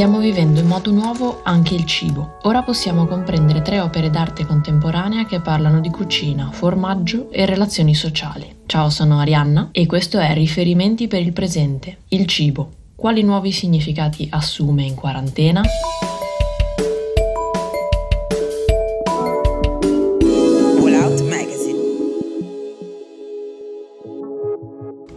[0.00, 2.38] Stiamo vivendo in modo nuovo anche il cibo.
[2.44, 8.60] Ora possiamo comprendere tre opere d'arte contemporanea che parlano di cucina, formaggio e relazioni sociali.
[8.64, 11.98] Ciao, sono Arianna e questo è Riferimenti per il presente.
[12.08, 12.70] Il cibo.
[12.96, 15.60] Quali nuovi significati assume in quarantena?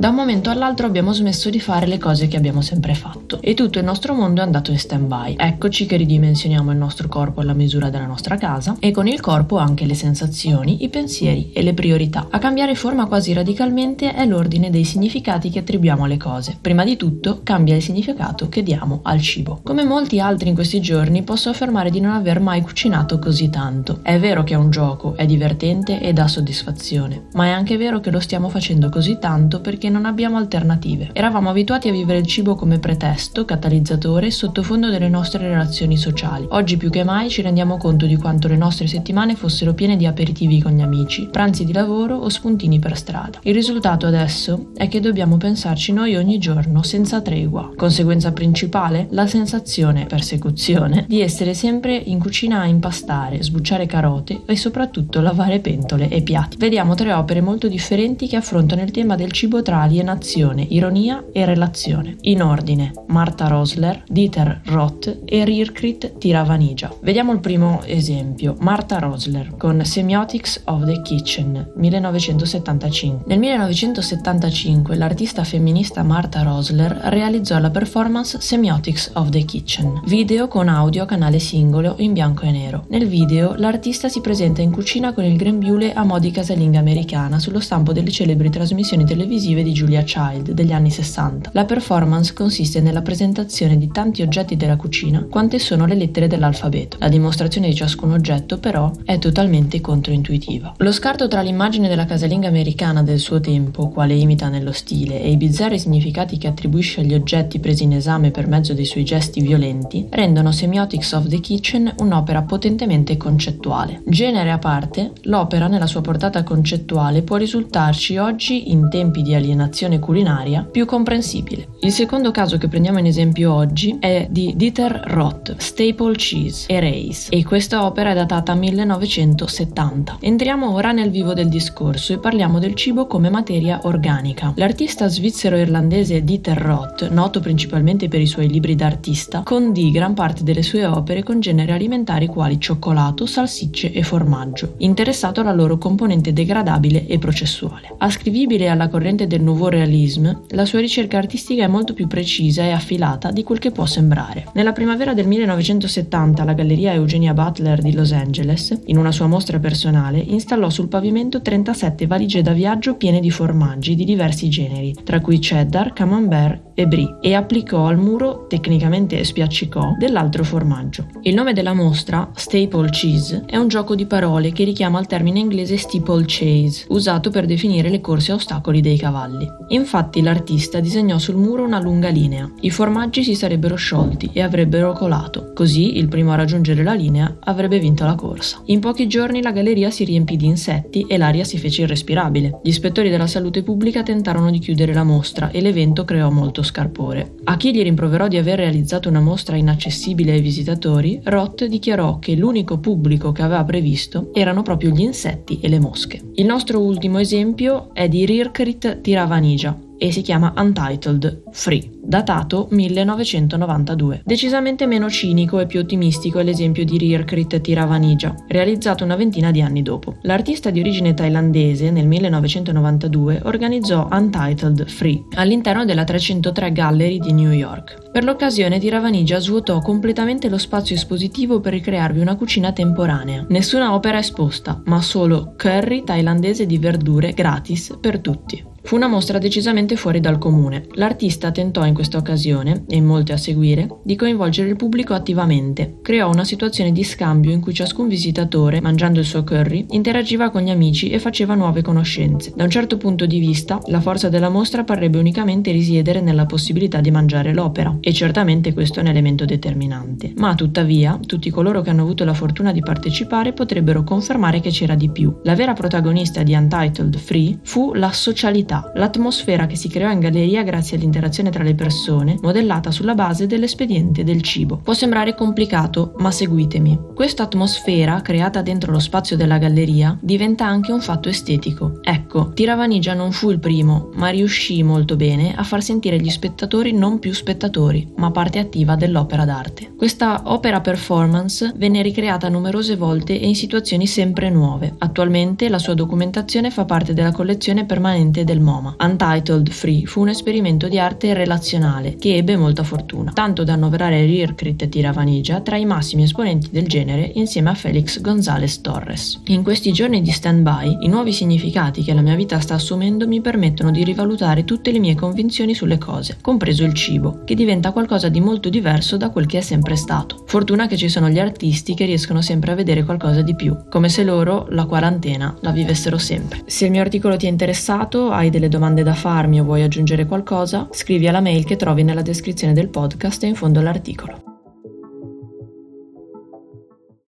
[0.00, 3.52] Da un momento all'altro abbiamo smesso di fare le cose che abbiamo sempre fatto e
[3.52, 5.34] tutto il nostro mondo è andato in stand-by.
[5.36, 9.58] Eccoci che ridimensioniamo il nostro corpo alla misura della nostra casa e con il corpo
[9.58, 12.28] anche le sensazioni, i pensieri e le priorità.
[12.30, 16.56] A cambiare forma quasi radicalmente è l'ordine dei significati che attribuiamo alle cose.
[16.58, 19.60] Prima di tutto cambia il significato che diamo al cibo.
[19.62, 23.98] Come molti altri in questi giorni posso affermare di non aver mai cucinato così tanto.
[24.00, 28.00] È vero che è un gioco, è divertente e dà soddisfazione, ma è anche vero
[28.00, 31.10] che lo stiamo facendo così tanto perché non abbiamo alternative.
[31.12, 36.46] Eravamo abituati a vivere il cibo come pretesto, catalizzatore sottofondo delle nostre relazioni sociali.
[36.50, 40.06] Oggi più che mai ci rendiamo conto di quanto le nostre settimane fossero piene di
[40.06, 43.40] aperitivi con gli amici, pranzi di lavoro o spuntini per strada.
[43.42, 47.72] Il risultato adesso è che dobbiamo pensarci noi ogni giorno senza tregua.
[47.76, 49.08] Conseguenza principale?
[49.10, 55.60] La sensazione, persecuzione, di essere sempre in cucina a impastare, sbucciare carote e soprattutto lavare
[55.60, 56.56] pentole e piatti.
[56.56, 61.44] Vediamo tre opere molto differenti che affrontano il tema del cibo tra alienazione, ironia e
[61.44, 62.16] relazione.
[62.22, 66.92] In ordine, Marta Rosler, Dieter Roth e Rirkrit Tiravanija.
[67.02, 73.24] Vediamo il primo esempio, Marta Rosler con Semiotics of the Kitchen, 1975.
[73.26, 80.68] Nel 1975 l'artista femminista Marta Rosler realizzò la performance Semiotics of the Kitchen, video con
[80.68, 82.84] audio a canale singolo in bianco e nero.
[82.88, 87.38] Nel video l'artista si presenta in cucina con il grembiule a mo' di casalinga americana
[87.38, 91.50] sullo stampo delle celebri trasmissioni televisive di Julia Child degli anni 60.
[91.52, 96.96] La performance consiste nella presentazione di tanti oggetti della cucina quante sono le lettere dell'alfabeto.
[97.00, 100.74] La dimostrazione di ciascun oggetto però è totalmente controintuitiva.
[100.78, 105.30] Lo scarto tra l'immagine della casalinga americana del suo tempo, quale imita nello stile, e
[105.30, 109.40] i bizzarri significati che attribuisce agli oggetti presi in esame per mezzo dei suoi gesti
[109.40, 114.02] violenti, rendono Semiotics of the Kitchen un'opera potentemente concettuale.
[114.04, 119.58] Genere a parte, l'opera nella sua portata concettuale può risultarci oggi in tempi di alienazione
[119.60, 121.68] nazione culinaria più comprensibile.
[121.80, 126.80] Il secondo caso che prendiamo in esempio oggi è di Dieter Roth, Staple Cheese e
[126.80, 130.18] Race, e questa opera è datata 1970.
[130.20, 134.52] Entriamo ora nel vivo del discorso e parliamo del cibo come materia organica.
[134.56, 140.62] L'artista svizzero-irlandese Dieter Roth, noto principalmente per i suoi libri d'artista, condì gran parte delle
[140.62, 147.06] sue opere con generi alimentari quali cioccolato, salsicce e formaggio, interessato alla loro componente degradabile
[147.06, 147.94] e processuale.
[147.98, 152.70] Ascrivibile alla corrente del Nouveau Realisme, la sua ricerca artistica è molto più precisa e
[152.70, 154.46] affilata di quel che può sembrare.
[154.54, 159.58] Nella primavera del 1970 la Galleria Eugenia Butler di Los Angeles, in una sua mostra
[159.58, 165.20] personale, installò sul pavimento 37 valigie da viaggio piene di formaggi di diversi generi, tra
[165.20, 171.06] cui cheddar, camembert brie, e applicò al muro, tecnicamente spiaccicò, dell'altro formaggio.
[171.22, 175.38] Il nome della mostra, Staple Cheese, è un gioco di parole che richiama al termine
[175.38, 179.48] inglese steeple chase, usato per definire le corse a ostacoli dei cavalli.
[179.68, 182.50] Infatti l'artista disegnò sul muro una lunga linea.
[182.60, 185.52] I formaggi si sarebbero sciolti e avrebbero colato.
[185.54, 188.60] Così il primo a raggiungere la linea avrebbe vinto la corsa.
[188.66, 192.60] In pochi giorni la galleria si riempì di insetti e l'aria si fece irrespirabile.
[192.62, 197.34] Gli ispettori della salute pubblica tentarono di chiudere la mostra e l'evento creò molto scarpore.
[197.44, 202.36] A chi gli rimproverò di aver realizzato una mostra inaccessibile ai visitatori, Roth dichiarò che
[202.36, 206.20] l'unico pubblico che aveva previsto erano proprio gli insetti e le mosche.
[206.34, 212.66] Il nostro ultimo esempio è di Rirkrit Tiravan Vanigia e si chiama Untitled Free datato
[212.70, 214.22] 1992.
[214.24, 219.60] Decisamente meno cinico e più ottimistico è l'esempio di Rirkrit Tiravanija, realizzato una ventina di
[219.60, 220.16] anni dopo.
[220.22, 227.52] L'artista di origine thailandese nel 1992 organizzò Untitled Free all'interno della 303 Gallery di New
[227.52, 228.10] York.
[228.10, 233.46] Per l'occasione Tiravanija svuotò completamente lo spazio espositivo per ricrearvi una cucina temporanea.
[233.48, 238.69] Nessuna opera esposta, ma solo curry thailandese di verdure gratis per tutti.
[238.90, 240.86] Fu una mostra decisamente fuori dal comune.
[240.94, 245.98] L'artista tentò in questa occasione, e in molte a seguire, di coinvolgere il pubblico attivamente.
[246.02, 250.62] Creò una situazione di scambio in cui ciascun visitatore, mangiando il suo curry, interagiva con
[250.62, 252.52] gli amici e faceva nuove conoscenze.
[252.56, 257.00] Da un certo punto di vista, la forza della mostra parrebbe unicamente risiedere nella possibilità
[257.00, 260.32] di mangiare l'opera, e certamente questo è un elemento determinante.
[260.34, 264.96] Ma tuttavia, tutti coloro che hanno avuto la fortuna di partecipare potrebbero confermare che c'era
[264.96, 265.32] di più.
[265.44, 270.62] La vera protagonista di Untitled Free fu la socialità l'atmosfera che si creò in galleria
[270.62, 274.76] grazie all'interazione tra le persone, modellata sulla base dell'espediente del cibo.
[274.76, 276.98] Può sembrare complicato, ma seguitemi.
[277.14, 281.98] Questa atmosfera, creata dentro lo spazio della galleria, diventa anche un fatto estetico.
[282.02, 286.92] Ecco, Tiravanigia non fu il primo, ma riuscì molto bene a far sentire gli spettatori
[286.92, 289.92] non più spettatori, ma parte attiva dell'opera d'arte.
[289.96, 294.94] Questa opera performance venne ricreata numerose volte e in situazioni sempre nuove.
[294.98, 298.96] Attualmente la sua documentazione fa parte della collezione permanente del MoMA.
[298.98, 304.24] Untitled Free fu un esperimento di arte relazionale che ebbe molta fortuna, tanto da annoverare
[304.24, 309.40] Rirkrit Tiravanigia tra i massimi esponenti del genere insieme a Felix González Torres.
[309.46, 313.40] In questi giorni di stand-by, i nuovi significati che la mia vita sta assumendo mi
[313.40, 318.28] permettono di rivalutare tutte le mie convinzioni sulle cose, compreso il cibo, che diventa qualcosa
[318.28, 320.44] di molto diverso da quel che è sempre stato.
[320.46, 324.08] Fortuna che ci sono gli artisti che riescono sempre a vedere qualcosa di più, come
[324.08, 326.62] se loro la quarantena la vivessero sempre.
[326.66, 330.26] Se il mio articolo ti è interessato, hai delle domande da farmi o vuoi aggiungere
[330.26, 334.49] qualcosa, scrivi alla mail che trovi nella descrizione del podcast e in fondo all'articolo.